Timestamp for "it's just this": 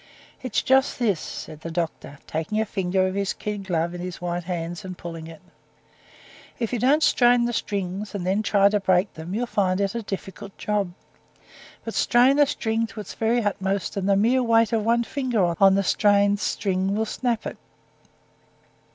0.41-1.19